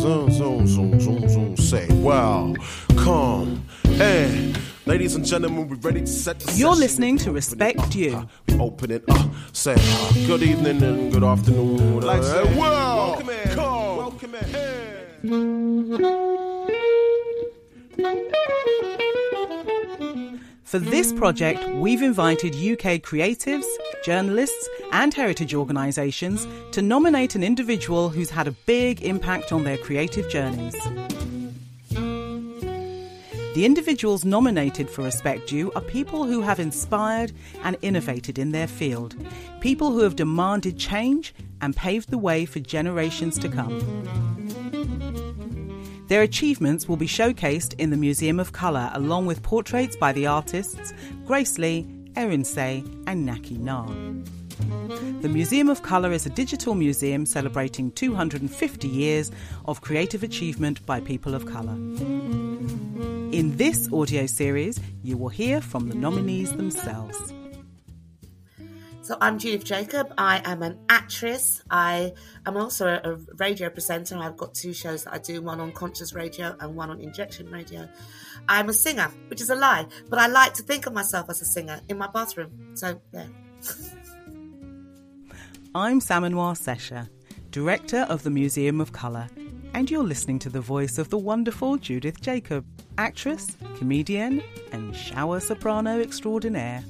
[0.00, 1.56] zoom, zoom, zoom, zoom, zoom.
[1.56, 2.54] Say, wow,
[2.96, 4.58] come and.
[4.86, 6.80] Ladies and gentlemen, we're ready to set the You're session.
[6.80, 8.28] listening to Respect it, uh, You.
[8.48, 9.30] we open it up.
[9.52, 12.00] Say, uh, good evening and good afternoon.
[12.00, 13.48] Like, say, well, welcome in.
[13.50, 13.96] Come.
[13.98, 14.40] Welcome in.
[20.70, 23.66] For this project, we've invited UK creatives,
[24.04, 29.78] journalists, and heritage organisations to nominate an individual who's had a big impact on their
[29.78, 30.76] creative journeys.
[33.56, 37.32] The individuals nominated for Respect Due are people who have inspired
[37.64, 39.16] and innovated in their field,
[39.58, 44.99] people who have demanded change and paved the way for generations to come.
[46.10, 50.26] Their achievements will be showcased in the Museum of Colour along with portraits by the
[50.26, 50.92] artists
[51.24, 53.86] Grace Lee, Erin Say, and Naki Na.
[55.20, 59.30] The Museum of Colour is a digital museum celebrating 250 years
[59.66, 61.74] of creative achievement by people of colour.
[61.74, 67.32] In this audio series, you will hear from the nominees themselves.
[69.02, 70.12] So I'm Judith Jacob.
[70.18, 71.62] I am an actress.
[71.70, 72.12] I
[72.44, 74.18] am also a, a radio presenter.
[74.18, 77.50] I've got two shows that I do, one on Conscious Radio and one on Injection
[77.50, 77.88] Radio.
[78.46, 81.40] I'm a singer, which is a lie, but I like to think of myself as
[81.40, 82.52] a singer in my bathroom.
[82.74, 83.26] So yeah.
[85.74, 87.08] I'm Samenua Sesher,
[87.50, 89.28] Director of the Museum of Colour,
[89.72, 92.66] and you're listening to the voice of the wonderful Judith Jacob,
[92.98, 94.42] actress, comedian,
[94.72, 96.84] and shower soprano extraordinaire.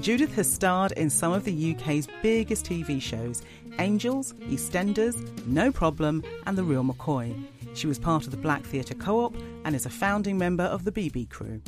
[0.00, 3.42] Judith has starred in some of the UK's biggest TV shows
[3.78, 7.34] Angels, EastEnders, No Problem, and The Real McCoy.
[7.74, 9.34] She was part of the Black Theatre Co op
[9.64, 11.60] and is a founding member of the BiBi Crew.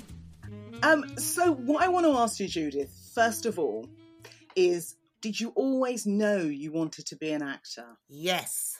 [0.83, 3.89] Um, so what I want to ask you, Judith, first of all,
[4.55, 7.87] is did you always know you wanted to be an actor?
[8.09, 8.79] Yes.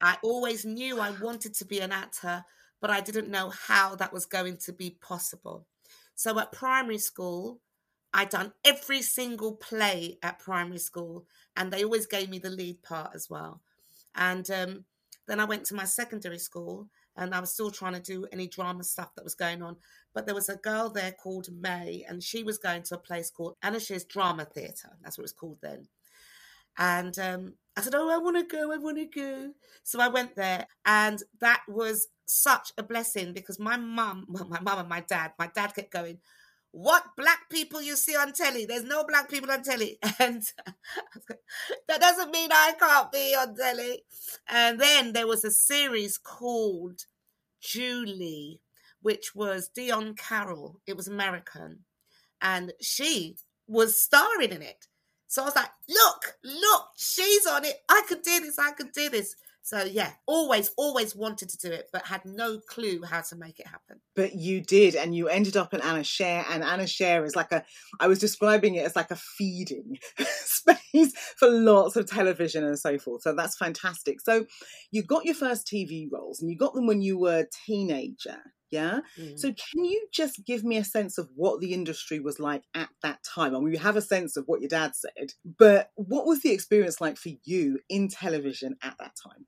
[0.00, 2.44] I always knew I wanted to be an actor,
[2.80, 5.66] but I didn't know how that was going to be possible.
[6.14, 7.60] So at primary school,
[8.14, 12.82] I'd done every single play at primary school, and they always gave me the lead
[12.82, 13.62] part as well.
[14.14, 14.84] And um,
[15.26, 18.46] then I went to my secondary school, and I was still trying to do any
[18.48, 19.76] drama stuff that was going on.
[20.14, 23.30] But there was a girl there called May, and she was going to a place
[23.30, 24.90] called Anna Scher's Drama Theatre.
[25.02, 25.88] That's what it was called then.
[26.78, 29.52] And um, I said, Oh, I want to go, I want to go.
[29.84, 34.60] So I went there, and that was such a blessing because my mum, well, my
[34.60, 36.18] mum and my dad, my dad kept going,
[36.72, 38.64] What black people you see on telly?
[38.64, 39.98] There's no black people on telly.
[40.18, 40.42] And
[41.88, 44.04] that doesn't mean I can't be on telly.
[44.48, 47.02] And then there was a series called
[47.60, 48.56] Julia,
[49.02, 50.80] which was Diahann Carroll.
[50.86, 51.80] It was American.
[52.40, 53.36] And she
[53.68, 54.86] was starring in it.
[55.28, 57.76] So I was like, look, look, she's on it.
[57.88, 58.58] I could do this.
[58.58, 59.34] I could do this.
[59.64, 63.60] So yeah, always, always wanted to do it, but had no clue how to make
[63.60, 64.00] it happen.
[64.16, 67.52] But you did, and you ended up in Anna Scher, and Anna Scher is like
[67.52, 67.64] a,
[68.00, 72.98] I was describing it as like a feeding space for lots of television and so
[72.98, 73.22] forth.
[73.22, 74.20] So that's fantastic.
[74.20, 74.46] So
[74.90, 78.38] you got your first TV roles, and you got them when you were a teenager.
[78.72, 79.00] Yeah.
[79.20, 79.38] Mm.
[79.38, 82.88] So can you just give me a sense of what the industry was like at
[83.02, 83.54] that time?
[83.54, 86.52] I mean, we have a sense of what your dad said, but what was the
[86.52, 89.46] experience like for you in television at that time?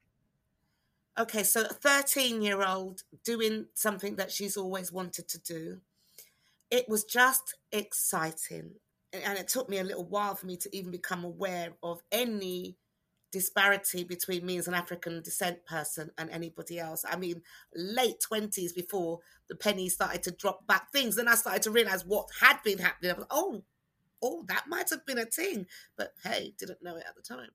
[1.17, 5.81] Okay, so a 13 year old doing something that she's always wanted to do.
[6.71, 8.73] It was just exciting.
[9.13, 12.77] And it took me a little while for me to even become aware of any
[13.31, 17.05] disparity between me as an African descent person and anybody else.
[17.09, 17.43] I mean,
[17.77, 22.05] late 20s before the penny started to drop back things, then I started to realize
[22.05, 23.13] what had been happening.
[23.13, 23.63] I was, oh,
[24.21, 25.67] oh, that might have been a thing.
[25.97, 27.51] But hey, didn't know it at the time.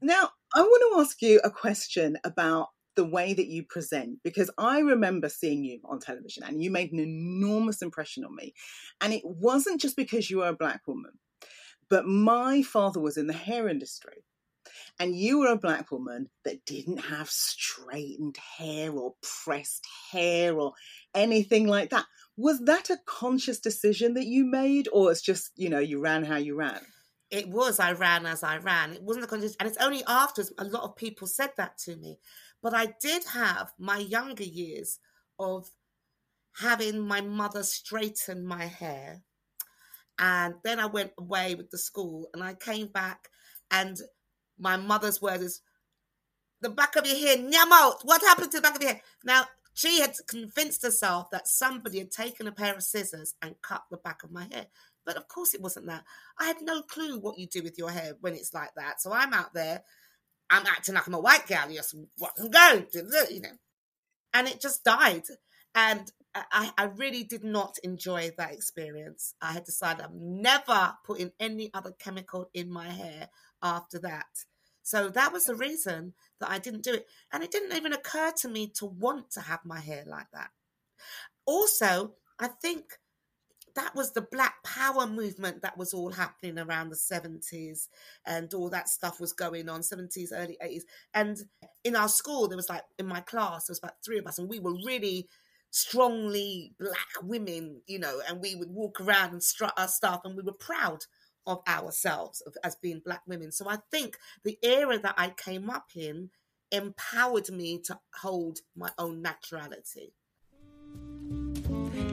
[0.00, 4.50] Now, I want to ask you a question about the way that you present because
[4.58, 8.54] I remember seeing you on television and you made an enormous impression on me.
[9.00, 11.12] And it wasn't just because you were a black woman,
[11.88, 14.24] but my father was in the hair industry.
[14.98, 20.72] And you were a black woman that didn't have straightened hair or pressed hair or
[21.14, 22.06] anything like that.
[22.36, 26.24] Was that a conscious decision that you made, or it's just, you know, you ran
[26.24, 26.80] how you ran?
[27.34, 28.92] it was I ran as I ran.
[28.92, 31.96] It wasn't a conscious, and it's only afterwards a lot of people said that to
[31.96, 32.18] me.
[32.64, 34.98] But I did have my younger years
[35.38, 35.68] of
[36.56, 39.22] having my mother straighten my hair,
[40.18, 43.28] and then I went away with the school, and I came back,
[43.70, 44.00] and
[44.56, 45.60] my mother's word is,
[46.62, 48.02] "The back of your hair, nyam out.
[48.02, 51.98] What happened to the back of your hair?" Now she had convinced herself that somebody
[51.98, 54.68] had taken a pair of scissors and cut the back of my hair.
[55.04, 56.06] But of course, it wasn't that.
[56.38, 59.02] I had no clue what you do with your hair when it's like that.
[59.02, 59.84] So I'm out there
[60.54, 61.66] I'm acting like I'm a white girl.
[61.68, 63.48] Yes, what I'm going you know.
[64.32, 65.24] And it just died.
[65.74, 69.34] And I, I really did not enjoy that experience.
[69.40, 73.28] I had decided I'm never putting any other chemical in my hair
[73.62, 74.26] after that.
[74.82, 77.06] So that was the reason that I didn't do it.
[77.32, 80.50] And it didn't even occur to me to want to have my hair like that.
[81.46, 82.98] Also, I think
[83.74, 87.88] that was the black power movement that was all happening around the 70s
[88.26, 90.82] and all that stuff was going on 70s early 80s
[91.12, 91.38] and
[91.82, 94.38] in our school there was like in my class there was about three of us
[94.38, 95.28] and we were really
[95.70, 100.20] strongly black women you know and we would walk around and strut our uh, stuff
[100.24, 101.04] and we were proud
[101.46, 103.52] of ourselves as being black women.
[103.52, 106.30] So i think the era that i came up in
[106.72, 110.12] empowered me to hold my own naturality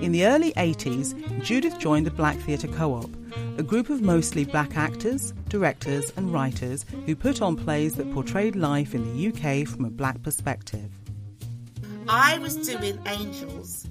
[0.01, 3.09] in the early 80s, Judith joined the Black Theatre Co op,
[3.57, 8.55] a group of mostly black actors, directors, and writers who put on plays that portrayed
[8.55, 10.91] life in the UK from a black perspective.
[12.07, 13.87] I was doing Angels,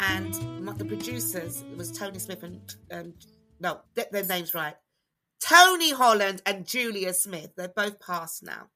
[0.00, 0.34] and
[0.78, 2.42] the producers was Tony Smith
[2.90, 3.14] and
[3.60, 4.74] no, their names right.
[5.40, 7.50] Tony Holland and Julia Smith.
[7.56, 8.68] They're both passed now,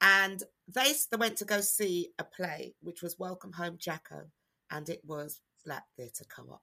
[0.00, 4.30] and they, they went to go see a play which was Welcome Home Jacko,
[4.70, 6.62] and it was Black Theatre Co-op.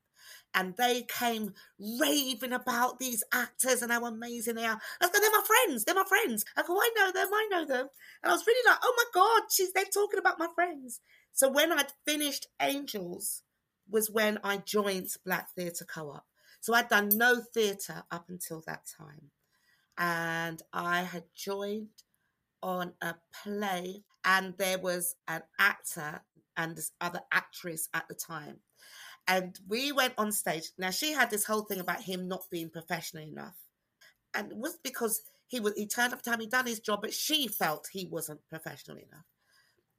[0.56, 1.54] And they came
[2.00, 4.80] raving about these actors and how amazing they are.
[5.02, 6.46] I go, they're my friends, they're my friends.
[6.56, 7.88] I go, I know them, I know them.
[8.24, 11.02] And I was really like, oh my God, she's they're talking about my friends.
[11.34, 13.44] So when I'd finished Angels
[13.90, 16.26] was when I joined Black Theatre Co-op.
[16.62, 19.32] So I'd done no theatre up until that time.
[19.98, 21.90] And I had joined
[22.62, 26.22] on a play and there was an actor
[26.56, 28.60] and this other actress at the time
[29.28, 30.72] and we went on stage.
[30.78, 33.56] Now she had this whole thing about him not being professional enough.
[34.34, 37.14] And it was because he was he turned up time he'd done his job, but
[37.14, 39.26] she felt he wasn't professional enough.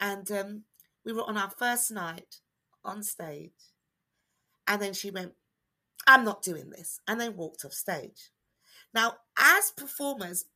[0.00, 0.62] And um,
[1.04, 2.40] we were on our first night
[2.84, 3.52] on stage.
[4.66, 5.32] And then she went,
[6.06, 7.00] I'm not doing this.
[7.06, 8.30] And then walked off stage.
[8.92, 10.46] Now, as performers,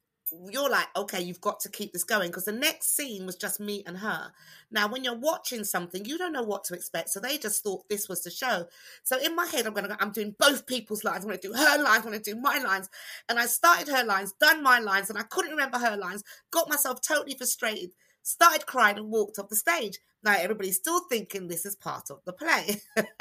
[0.50, 3.60] you're like, okay, you've got to keep this going because the next scene was just
[3.60, 4.32] me and her.
[4.70, 7.10] Now, when you're watching something, you don't know what to expect.
[7.10, 8.66] So they just thought this was the show.
[9.02, 11.25] So in my head, I'm going to, I'm doing both people's lines.
[11.25, 12.04] I'm going to do her lines.
[12.04, 12.88] I'm going to do my lines.
[13.28, 16.69] And I started her lines, done my lines, and I couldn't remember her lines, got
[16.69, 17.90] myself totally frustrated,
[18.22, 19.98] started crying and walked off the stage.
[20.22, 22.82] Now, everybody's still thinking this is part of the play.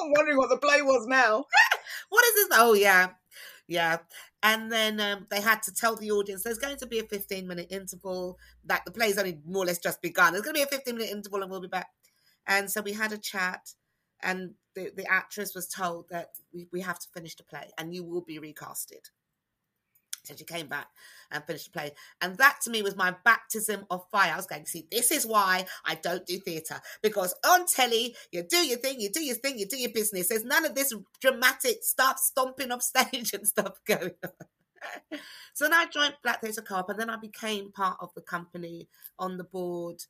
[0.00, 1.44] I'm wondering what the play was now.
[2.08, 2.48] what is this?
[2.52, 3.10] Oh, yeah.
[3.68, 3.98] Yeah.
[4.42, 7.46] And then um, they had to tell the audience there's going to be a 15
[7.46, 10.32] minute interval, that the play's only more or less just begun.
[10.32, 11.88] There's going to be a 15 minute interval and we'll be back.
[12.46, 13.74] And so we had a chat,
[14.22, 17.94] and the, the actress was told that we, we have to finish the play and
[17.94, 19.10] you will be recasted.
[20.24, 20.88] So she came back
[21.30, 21.92] and finished the play.
[22.20, 24.32] And that to me was my baptism of fire.
[24.32, 26.80] I was going, to see, this is why I don't do theatre.
[27.02, 30.28] Because on telly, you do your thing, you do your thing, you do your business.
[30.28, 34.30] There's none of this dramatic stuff, stomping off stage and stuff going on.
[35.54, 38.88] so then I joined Black Theatre Co-op and then I became part of the company
[39.18, 40.02] on the board.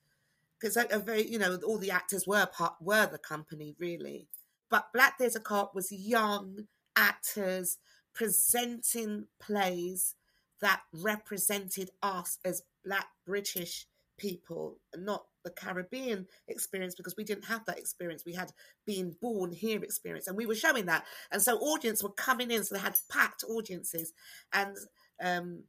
[0.60, 4.28] Because a very, you know, all the actors were part were the company really.
[4.70, 6.66] But Black Theatre Co-op was young
[6.96, 7.78] actors
[8.14, 10.14] presenting plays
[10.60, 13.86] that represented us as Black British
[14.18, 18.24] people, not the Caribbean experience, because we didn't have that experience.
[18.24, 18.52] We had
[18.86, 21.04] being born here experience, and we were showing that.
[21.32, 24.12] And so audience were coming in, so they had packed audiences.
[24.52, 24.76] And
[25.22, 25.62] um,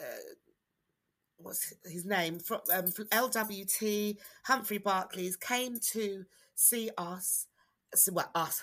[0.00, 0.34] uh,
[1.36, 2.38] what's his name?
[2.38, 6.24] From, um, from LWT, Humphrey Barclays came to
[6.54, 7.46] see us.
[8.10, 8.62] Well, us,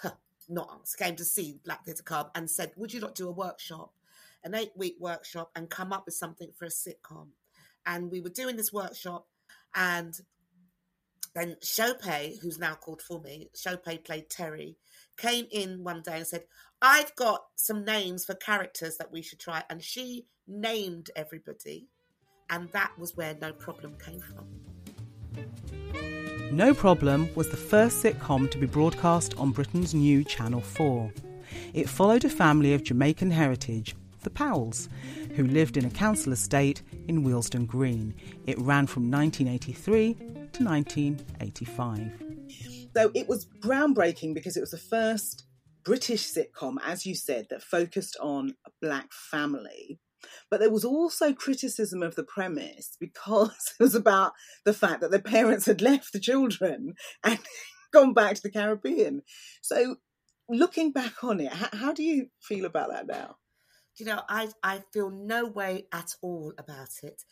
[0.50, 3.32] not us, came to see Black Theatre Co-op and said, Would you not do a
[3.32, 3.94] workshop,
[4.44, 7.30] an eight week workshop, and come up with something for a sitcom?
[7.86, 9.27] And we were doing this workshop,
[9.75, 10.20] and
[11.38, 14.75] then Chopay, who's now called for me, Chopay played Terry,
[15.18, 16.46] came in one day and said,
[16.82, 19.63] I've got some names for characters that we should try.
[19.70, 21.88] And she named everybody.
[22.50, 24.48] And that was where No Problem came from.
[26.51, 31.12] No Problem was the first sitcom to be broadcast on Britain's new Channel 4.
[31.74, 34.88] It followed a family of Jamaican heritage, the Powells,
[35.36, 38.13] who lived in a council estate in Willesden Green.
[38.46, 42.12] It ran from 1983 to 1985.
[42.96, 45.46] So it was groundbreaking because it was the first
[45.84, 50.00] British sitcom, as you said, that focused on a black family.
[50.50, 54.34] But there was also criticism of the premise because it was about
[54.66, 56.94] the fact that the parents had left the children
[57.24, 57.40] and
[57.94, 59.22] gone back to the Caribbean.
[59.62, 59.98] So,
[60.50, 63.38] looking back on it, how, how do you feel about that now?
[64.00, 67.24] you know, I I feel no way at all about it.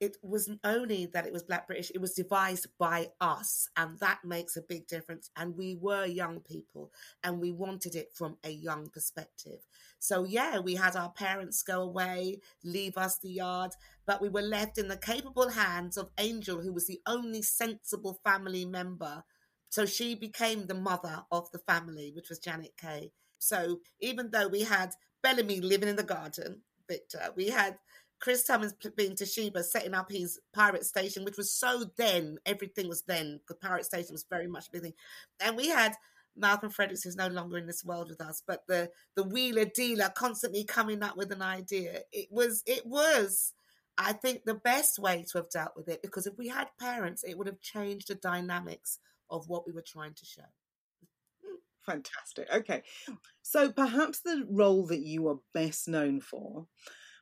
[0.00, 4.24] It wasn't only that it was Black British, it was devised by us, and that
[4.24, 5.30] makes a big difference.
[5.36, 6.90] And we were young people,
[7.22, 9.60] and we wanted it from a young perspective.
[9.98, 13.72] So, yeah, we had our parents go away, leave us the yard,
[14.06, 18.18] but we were left in the capable hands of Angel, who was the only sensible
[18.24, 19.24] family member.
[19.68, 23.12] So, she became the mother of the family, which was Janet Kay.
[23.38, 27.78] So, even though we had Bellamy living in the garden, Victor, we had
[28.20, 33.02] Chris Tummings being Toshiba, setting up his pirate station, which was so then, everything was
[33.02, 33.40] then.
[33.48, 34.94] The pirate station was very much a.
[35.40, 35.94] And we had
[36.36, 40.10] Malcolm Fredericks, who's no longer in this world with us, but the the wheeler dealer
[40.14, 42.00] constantly coming up with an idea.
[42.12, 43.54] It was it was,
[43.96, 47.24] I think, the best way to have dealt with it because if we had parents,
[47.24, 48.98] it would have changed the dynamics
[49.30, 50.42] of what we were trying to show.
[51.86, 52.48] Fantastic.
[52.52, 52.82] Okay.
[53.42, 56.66] So perhaps the role that you are best known for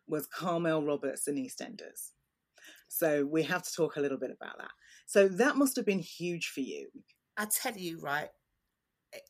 [0.09, 2.12] was Carmel Roberts in EastEnders.
[2.88, 4.71] So we have to talk a little bit about that.
[5.07, 6.88] So that must have been huge for you.
[7.37, 8.31] I tell you, right,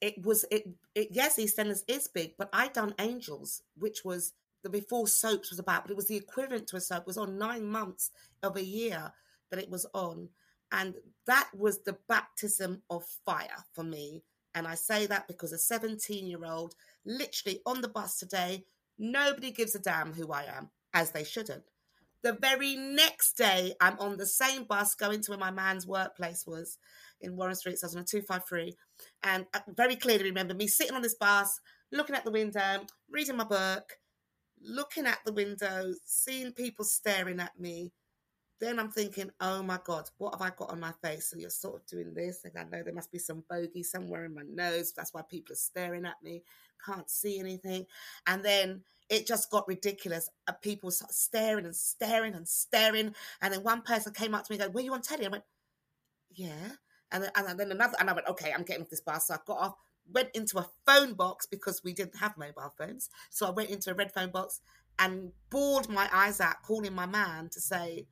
[0.00, 4.32] it was it, it yes eastenders is big but i done angels which was
[4.64, 7.18] the before soaps was about but it was the equivalent to a soap it was
[7.18, 8.10] on nine months
[8.42, 9.12] of a year
[9.50, 10.28] that it was on
[10.72, 10.94] and
[11.26, 14.22] that was the baptism of fire for me
[14.54, 16.74] and i say that because a 17 year old
[17.06, 18.64] literally on the bus today
[18.98, 21.64] nobody gives a damn who i am as they shouldn't
[22.22, 26.44] the very next day i'm on the same bus going to where my man's workplace
[26.46, 26.78] was
[27.20, 27.78] in Warren Street.
[27.78, 28.74] So I was on a 253.
[29.22, 31.60] And I very clearly remember me sitting on this bus,
[31.92, 33.98] looking at the window, reading my book,
[34.60, 37.92] looking at the window, seeing people staring at me.
[38.60, 41.30] Then I'm thinking, oh my God, what have I got on my face?
[41.30, 42.44] So you're sort of doing this.
[42.44, 44.92] And I know there must be some bogey somewhere in my nose.
[44.92, 46.42] That's why people are staring at me.
[46.84, 47.86] Can't see anything.
[48.26, 50.28] And then it just got ridiculous.
[50.46, 53.14] Uh, people staring and staring and staring.
[53.40, 55.26] And then one person came up to me and go, Were you on telly?
[55.26, 55.44] I went,
[56.30, 56.72] Yeah.
[57.10, 59.28] And then, and then another, and I went, okay, I'm getting off this bus.
[59.28, 59.74] So I got off,
[60.12, 63.08] went into a phone box because we didn't have mobile phones.
[63.30, 64.60] So I went into a red phone box
[64.98, 68.06] and bawled my eyes out, calling my man to say,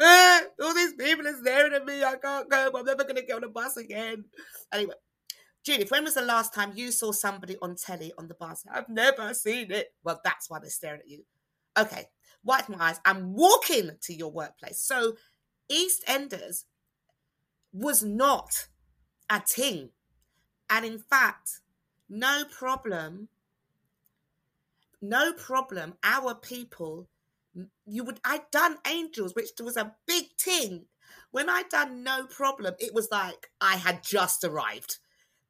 [0.00, 2.02] ah, all these people are staring at me.
[2.02, 2.70] I can't go.
[2.74, 4.24] I'm never going to get on a bus again.
[4.72, 4.94] Anyway,
[5.64, 8.64] Judith, when was the last time you saw somebody on telly on the bus?
[8.72, 9.94] I've never seen it.
[10.02, 11.24] Well, that's why they're staring at you.
[11.78, 12.06] Okay,
[12.42, 13.00] wipe my eyes.
[13.04, 14.80] I'm walking to your workplace.
[14.80, 15.14] So,
[15.68, 16.64] East Enders
[17.72, 18.66] was not
[19.30, 19.90] a thing.
[20.68, 21.60] And in fact,
[22.08, 23.28] no problem,
[25.00, 27.08] no problem, our people,
[27.86, 30.86] you would, I'd done angels, which was a big thing.
[31.30, 34.98] When I'd done no problem, it was like I had just arrived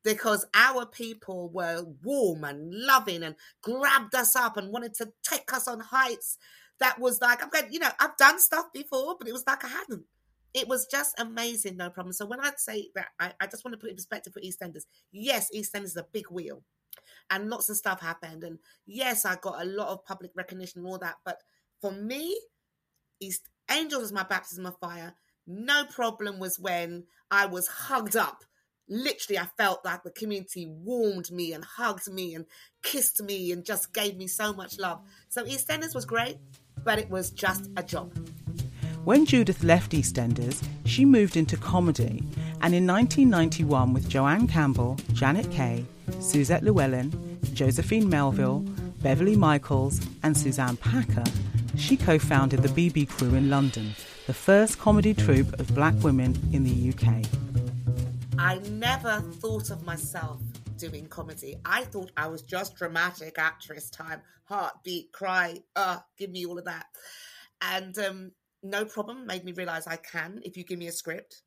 [0.05, 5.53] because our people were warm and loving and grabbed us up and wanted to take
[5.53, 6.39] us on heights
[6.81, 9.65] that was like, I'm going, you know, I've done stuff before, but it was like
[9.65, 10.05] I hadn't
[10.55, 12.13] it was just amazing, no problem.
[12.13, 14.41] So when I say that, I, I just want to put it in perspective for
[14.41, 14.85] EastEnders.
[15.11, 16.63] Yes, EastEnders is a big wheel,
[17.31, 18.45] and lots of stuff happened.
[18.45, 21.17] And yes, I got a lot of public recognition and all that.
[21.25, 21.39] But
[21.81, 22.39] for me,
[23.21, 25.15] East Angels was my baptism of fire.
[25.47, 28.45] No problem was when I was hugged up.
[28.93, 32.45] Literally, I felt like the community warmed me and hugged me and
[32.83, 35.01] kissed me and just gave me so much love.
[35.31, 36.37] So EastEnders was great,
[36.85, 38.13] but it was just a job.
[39.05, 42.23] When Judith left EastEnders, she moved into comedy,
[42.61, 45.87] and in 1991, with Joanne Campbell, Janet Kay,
[46.21, 48.61] Suzette Llewellyn, Josephine Melville,
[49.01, 51.25] Beverly Michaels, and Suzanne Packer,
[51.79, 53.95] she co founded the BiBi Crew in London,
[54.27, 57.25] the first comedy troupe of black women in the UK.
[58.45, 60.41] I never thought of myself
[60.77, 61.55] doing comedy.
[61.65, 66.65] I thought I was just dramatic actress time, heartbeat, cry, uh, give me all of
[66.65, 66.87] that.
[67.61, 68.33] And um,
[68.65, 71.43] no problem made me realize I can if you give me a script.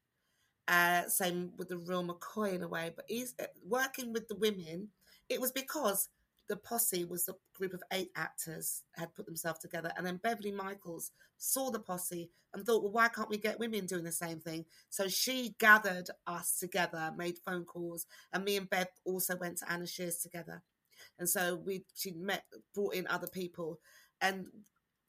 [0.69, 4.35] Uh, same with the real McCoy in a way, but he's uh, working with the
[4.37, 4.87] women.
[5.27, 6.07] It was because
[6.47, 10.51] the posse was a group of eight actors had put themselves together, and then Beverly
[10.51, 14.39] Michaels saw the posse and thought, well, why can't we get women doing the same
[14.39, 14.65] thing?
[14.89, 19.71] So she gathered us together, made phone calls, and me and Bev also went to
[19.71, 20.61] Anna Scher's together,
[21.19, 23.79] and so we she met, brought in other people,
[24.21, 24.47] and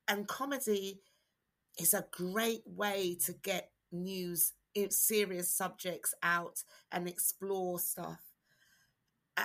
[0.09, 1.01] and comedy
[1.79, 4.53] is a great way to get news,
[4.91, 6.63] serious subjects out
[6.93, 8.21] and explore stuff.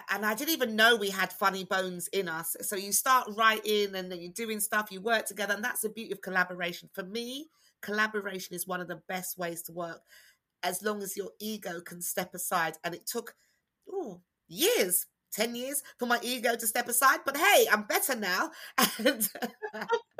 [0.09, 2.55] And I didn't even know we had funny bones in us.
[2.61, 5.89] So you start writing and then you're doing stuff, you work together, and that's the
[5.89, 6.89] beauty of collaboration.
[6.93, 7.49] For me,
[7.81, 10.01] collaboration is one of the best ways to work
[10.63, 12.75] as long as your ego can step aside.
[12.83, 13.35] And it took
[13.89, 17.19] ooh, years 10 years for my ego to step aside.
[17.25, 18.51] But hey, I'm better now.
[18.99, 19.27] And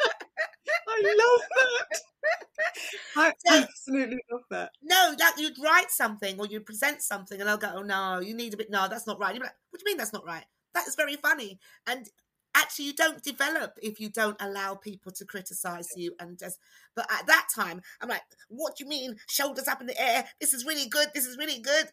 [0.91, 1.41] I love
[1.89, 1.99] that.
[3.15, 4.71] I So- absolutely love that.
[4.81, 8.33] no, that you'd write something or you'd present something, and I'll go, "Oh no, you
[8.35, 8.69] need a bit.
[8.69, 10.95] No, that's not right." You're like, "What do you mean that's not right?" That is
[10.95, 12.07] very funny, and
[12.55, 16.13] actually, you don't develop if you don't allow people to criticize you.
[16.19, 16.59] And just,
[16.95, 19.17] but at that time, I'm like, "What do you mean?
[19.27, 20.27] Shoulders up in the air.
[20.39, 21.07] This is really good.
[21.13, 21.87] This is really good."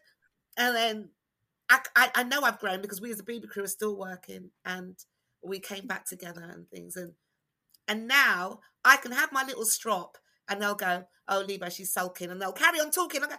[0.57, 1.09] And then
[1.69, 4.51] I, I, I know I've grown because we as a BiBi crew are still working,
[4.65, 4.97] and
[5.43, 7.13] we came back together and things, and
[7.87, 10.17] and now I can have my little strop
[10.49, 12.31] and they'll go, Oh, Lebo, she's sulking.
[12.31, 13.21] And they'll carry on talking.
[13.21, 13.35] I'll go,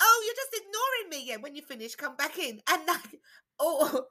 [0.00, 1.30] Oh, you're just ignoring me.
[1.30, 2.60] Yeah, when you finish, come back in.
[2.70, 3.20] And like,
[3.60, 4.06] or,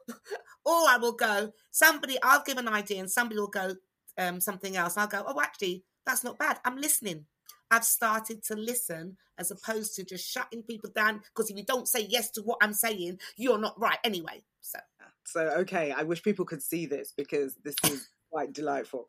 [0.66, 3.76] or I will go, somebody, I'll give an idea and somebody will go
[4.18, 4.96] um, something else.
[4.96, 6.60] I'll go, Oh, actually, that's not bad.
[6.64, 7.26] I'm listening.
[7.72, 11.22] I've started to listen as opposed to just shutting people down.
[11.34, 14.44] Because if you don't say yes to what I'm saying, you're not right anyway.
[14.62, 14.80] So,
[15.24, 19.06] So, okay, I wish people could see this because this is quite delightful.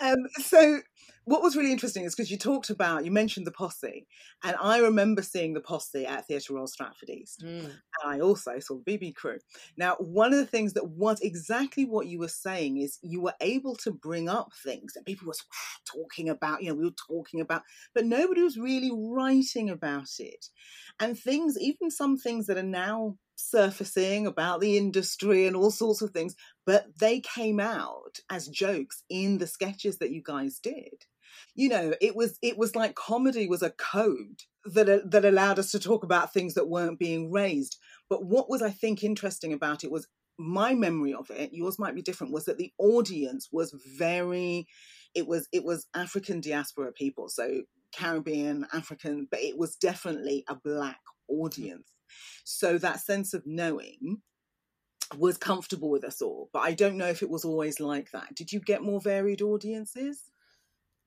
[0.00, 0.80] Um, so,
[1.24, 4.06] what was really interesting is because you talked about, you mentioned the posse,
[4.44, 7.42] and I remember seeing the posse at Theatre Royal Stratford East.
[8.02, 9.38] and I also saw the BB crew.
[9.76, 13.34] Now, one of the things that was exactly what you were saying is you were
[13.40, 15.34] able to bring up things that people were
[15.92, 17.62] talking about, you know, we were talking about,
[17.92, 20.46] but nobody was really writing about it.
[21.00, 26.02] And things, even some things that are now surfacing about the industry and all sorts
[26.02, 26.34] of things,
[26.66, 31.04] but they came out as jokes in the sketches that you guys did.
[31.54, 35.58] You know it was it was like comedy was a code that uh, that allowed
[35.58, 37.78] us to talk about things that weren't being raised.
[38.08, 40.08] But what was i think interesting about it was
[40.40, 44.66] my memory of it yours might be different was that the audience was very
[45.14, 47.60] it was it was african diaspora people so
[47.94, 51.40] caribbean african but it was definitely a black hmm.
[51.40, 51.92] audience
[52.44, 54.22] so that sense of knowing
[55.16, 58.34] was comfortable with us all but i don't know if it was always like that.
[58.34, 60.30] Did you get more varied audiences?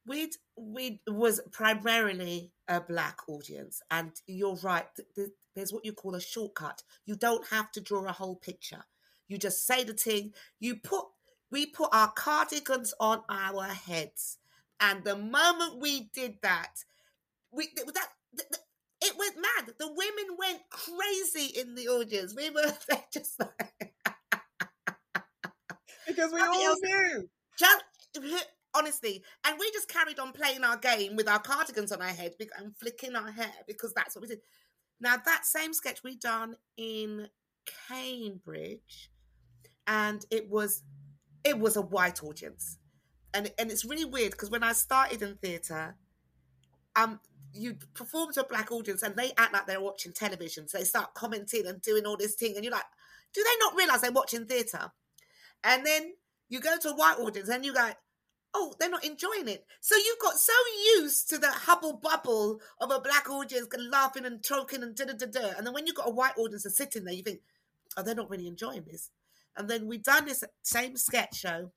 [0.06, 5.94] We'd we was primarily a black audience and you're right th- th- there's what you
[5.94, 6.84] call a shortcut.
[7.06, 8.84] You don't have to draw a whole picture.
[9.28, 11.06] You just say the thing you put
[11.52, 14.40] we put our cardigans on our heads.
[14.80, 16.84] And the moment we did that
[17.52, 18.62] we th- that th- th-
[19.04, 19.76] it went mad.
[19.78, 22.34] The women went crazy in the audience.
[22.36, 22.74] We were
[23.14, 23.94] just like
[26.08, 26.80] because we Nothing all else.
[26.82, 27.30] knew.
[27.58, 27.84] Just
[28.76, 32.34] honestly and we just carried on playing our game with our cardigans on our head
[32.58, 34.42] and flicking our hair because that's what we did.
[35.00, 37.28] Now that same sketch we done in
[37.88, 39.12] cambridge
[39.88, 40.84] and it was
[41.44, 42.78] it was a white audience.
[43.34, 45.96] And and it's really weird because when i started in theatre
[46.96, 47.20] um
[47.54, 50.84] you perform to a black audience and they act like they're watching television so they
[50.84, 52.84] start commenting and doing all this thing and you're like
[53.34, 54.92] do they not realize they're watching theatre
[55.64, 56.14] and then
[56.50, 57.90] you go to a white audience and you go,
[58.54, 59.66] oh, they're not enjoying it.
[59.82, 60.54] So you've got so
[60.98, 65.14] used to the hubble bubble of a black audience laughing and talking and da da
[65.14, 65.54] da da.
[65.58, 67.40] And then when you've got a white audience sitting there, you think,
[67.98, 69.10] oh, they're not really enjoying this.
[69.58, 71.72] And then we've done this same sketch show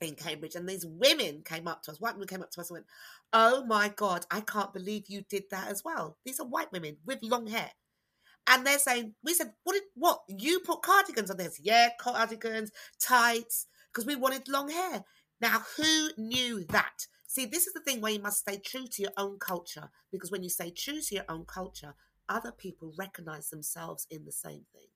[0.00, 2.00] in Cambridge, and these women came up to us.
[2.00, 2.86] White women came up to us and went,
[3.32, 6.98] "Oh my god, I can't believe you did that as well." These are white women
[7.04, 7.72] with long hair.
[8.48, 10.22] And they're saying, we said, what did what?
[10.26, 11.60] You put cardigans on this?
[11.62, 15.04] Yeah, cardigans, tights, because we wanted long hair.
[15.40, 17.06] Now, who knew that?
[17.26, 20.30] See, this is the thing where you must stay true to your own culture, because
[20.30, 21.94] when you stay true to your own culture,
[22.26, 24.88] other people recognize themselves in the same thing.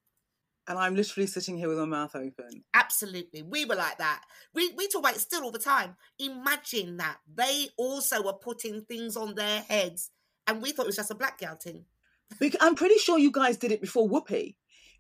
[0.72, 2.64] And i'm literally sitting here with my mouth open
[3.02, 3.42] Absolutely.
[3.42, 4.22] We were like that.
[4.54, 5.96] We we talk about it still all the time.
[6.18, 7.18] Imagine that.
[7.35, 10.11] They also were putting things on their heads.
[10.46, 11.85] And we thought it was just a black girl thing.
[12.61, 14.56] I'm pretty sure you guys did it before whoopi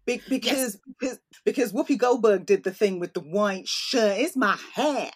[0.06, 4.18] Be- because because because Whoopi Goldberg did the thing with the white shirt.
[4.18, 5.10] It's my hair,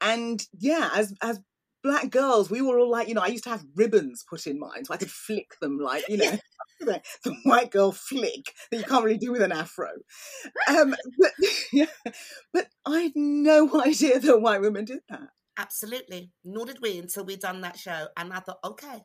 [0.00, 1.40] and yeah, as as
[1.82, 4.58] black girls, we were all like, you know, I used to have ribbons put in
[4.58, 6.38] mine so I could flick them, like you know,
[6.86, 9.88] the, the white girl flick that you can't really do with an afro.
[10.68, 11.30] Um, but
[11.72, 11.86] yeah,
[12.52, 15.28] but I had no idea that white women did that.
[15.58, 16.32] Absolutely.
[16.44, 18.08] Nor did we until we'd done that show.
[18.16, 19.04] And I thought, okay,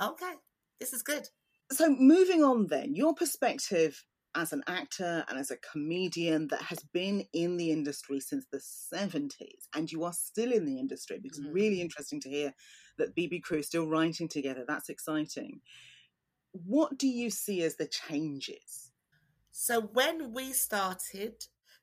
[0.00, 0.32] okay,
[0.78, 1.28] this is good.
[1.72, 4.04] So moving on, then, your perspective
[4.36, 8.60] as an actor and as a comedian that has been in the industry since the
[8.94, 12.52] 70s and you are still in the industry because it's really interesting to hear
[12.98, 15.62] that BiBi crew is still writing together that's exciting
[16.64, 18.90] what do you see as the changes
[19.52, 21.34] So when we started,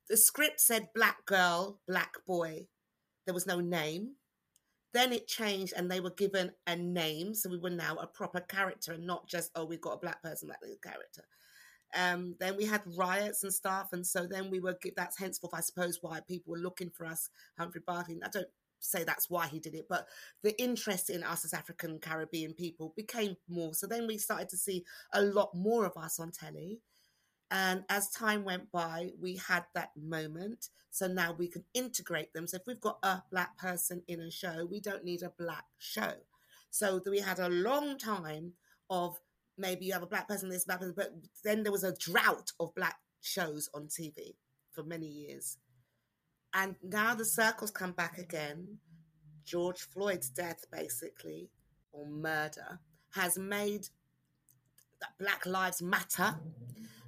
[0.09, 2.67] the script said black girl, black boy.
[3.25, 4.15] There was no name.
[4.93, 7.33] Then it changed and they were given a name.
[7.33, 10.21] So we were now a proper character and not just, oh, we've got a black
[10.21, 11.23] person, that character.
[11.95, 14.77] Um, then we had riots and stuff, and so then we were.
[14.95, 18.19] That's henceforth, I suppose, why people were looking for us, Humphrey Barclay.
[18.23, 18.47] I don't
[18.83, 20.07] say that's why he did it, but
[20.41, 23.73] the interest in us as African Caribbean people became more.
[23.73, 26.79] So then we started to see a lot more of us on telly.
[27.49, 30.69] And as time went by, we had that moment.
[30.89, 32.47] So now we can integrate them.
[32.47, 35.65] So if we've got a black person in a show, we don't need a black
[35.77, 36.13] show.
[36.71, 38.53] So we had a long time
[38.89, 39.19] of
[39.57, 42.51] maybe you have a black person, this black person, but then there was a drought
[42.59, 44.35] of black shows on TV
[44.71, 45.57] for many years.
[46.53, 48.77] And now the circles come back again.
[49.45, 51.49] George Floyd's death, basically,
[51.91, 52.79] or murder,
[53.11, 53.87] has made
[55.01, 56.35] that Black Lives Matter.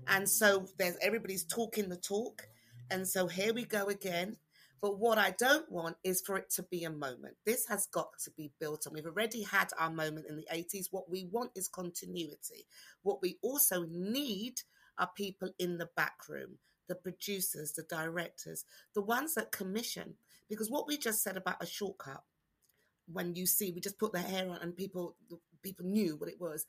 [0.08, 2.48] And so there's everybody's talking the talk.
[2.92, 4.38] And so here we go again.
[4.82, 7.38] But what I don't want is for it to be a moment.
[7.46, 8.94] This has got to be built on.
[8.94, 10.88] We've already had our moment in the 80s.
[10.92, 12.68] What we want is continuity.
[13.02, 14.62] What we also need
[15.00, 20.16] are people in the back room, the producers, the directors, the ones that commission.
[20.50, 22.24] Because what we just said about a shortcut,
[23.12, 25.16] when you see we just put the hair on and people
[25.64, 26.66] people knew what it was.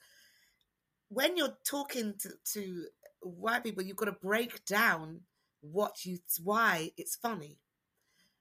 [1.08, 2.86] When you're talking to, to
[3.20, 5.20] white people, you've got to break down
[5.60, 7.58] what you why it's funny.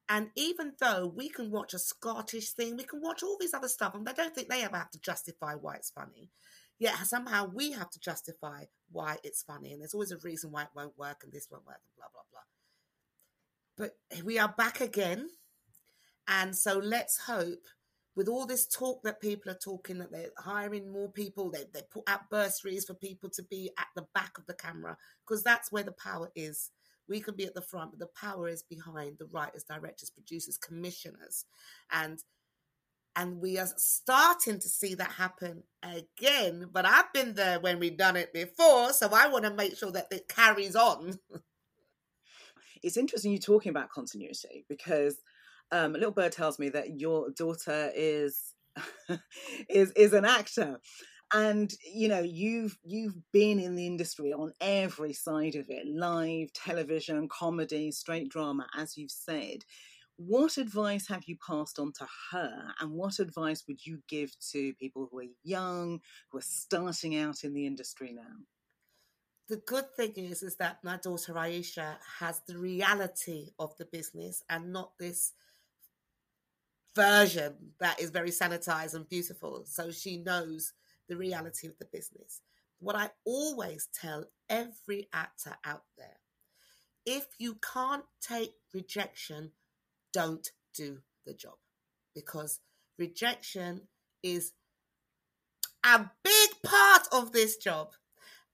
[0.07, 3.67] And even though we can watch a Scottish thing, we can watch all these other
[3.67, 6.29] stuff, and I don't think they ever have to justify why it's funny.
[6.77, 10.63] Yet somehow we have to justify why it's funny, and there's always a reason why
[10.63, 12.41] it won't work, and this won't work, and blah blah blah.
[14.17, 15.29] But we are back again,
[16.27, 17.63] and so let's hope
[18.15, 21.81] with all this talk that people are talking that they're hiring more people they, they
[21.91, 25.71] put out bursaries for people to be at the back of the camera because that's
[25.71, 26.71] where the power is
[27.07, 30.57] we can be at the front but the power is behind the writers directors producers
[30.57, 31.45] commissioners
[31.91, 32.23] and
[33.15, 36.69] and we are starting to see that happen again.
[36.71, 39.91] But i've been there when we've done it before so i want to make sure
[39.91, 41.19] that it carries on.
[42.83, 45.17] It's interesting you talking about continuity because
[45.71, 48.53] um, little bird tells me that your daughter is
[49.69, 50.79] is is an actor.
[51.33, 56.53] And you know you've you've been in the industry on every side of it live
[56.53, 59.65] television comedy straight drama as you've said
[60.17, 64.73] what advice have you passed on to her and what advice would you give to
[64.75, 65.99] people who are young
[66.31, 68.37] who are starting out in the industry now
[69.49, 74.43] the good thing is is that my daughter aisha has the reality of the business
[74.49, 75.33] and not this
[76.95, 79.63] version that is very sanitized and beautiful.
[79.65, 80.73] So she knows
[81.09, 82.41] the reality of the business.
[82.79, 86.19] What I always tell every actor out there
[87.05, 89.51] if you can't take rejection,
[90.15, 91.55] don't do the job
[92.15, 92.61] because
[92.97, 93.81] rejection
[94.23, 94.53] is
[95.83, 97.89] a big part of this job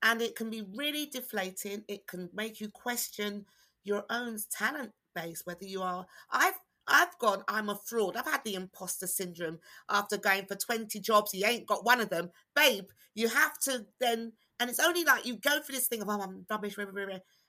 [0.02, 1.84] and it can be really deflating.
[1.86, 3.46] It can make you question
[3.84, 6.04] your own talent base, whether you are.
[6.32, 8.16] I've I've gone, I'm a fraud.
[8.16, 11.32] I've had the imposter syndrome after going for 20 jobs.
[11.32, 12.30] You ain't got one of them.
[12.56, 16.08] Babe, you have to then, and it's only like you go for this thing of,
[16.08, 16.76] oh, I'm rubbish,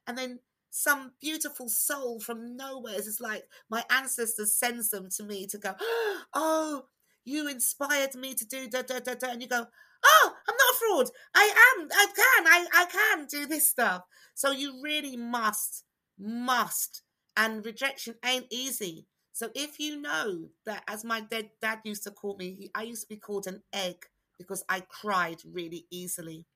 [0.06, 0.38] and then
[0.75, 5.75] some beautiful soul from nowhere is like my ancestors sends them to me to go,
[6.33, 6.86] oh,
[7.23, 9.67] you inspired me to do da da da da, and you go,
[10.03, 11.09] oh, I'm not a fraud.
[11.36, 11.88] I am.
[11.93, 12.47] I can.
[12.47, 14.01] I I can do this stuff.
[14.33, 15.83] So you really must,
[16.17, 17.03] must,
[17.38, 19.05] and rejection ain't easy.
[19.31, 22.81] So if you know that, as my dead dad used to call me, he, I
[22.81, 24.07] used to be called an egg
[24.39, 26.47] because I cried really easily.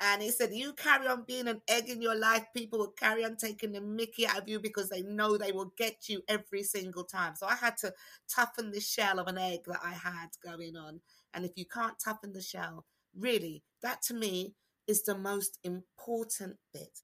[0.00, 3.24] And he said, You carry on being an egg in your life, people will carry
[3.24, 6.62] on taking the mickey out of you because they know they will get you every
[6.62, 7.34] single time.
[7.36, 7.92] So I had to
[8.34, 11.00] toughen the shell of an egg that I had going on.
[11.34, 14.54] And if you can't toughen the shell, really, that to me
[14.86, 17.00] is the most important bit.